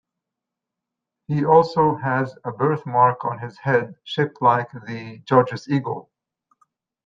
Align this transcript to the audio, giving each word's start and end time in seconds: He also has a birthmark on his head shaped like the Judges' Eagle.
He 1.27 1.45
also 1.45 1.93
has 1.97 2.35
a 2.43 2.51
birthmark 2.51 3.23
on 3.23 3.37
his 3.37 3.59
head 3.59 3.99
shaped 4.03 4.41
like 4.41 4.71
the 4.71 5.19
Judges' 5.25 5.69
Eagle. 5.69 6.09